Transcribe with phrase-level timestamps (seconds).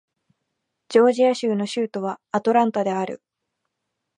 [0.89, 3.21] ジョージア州の州都はアトランタである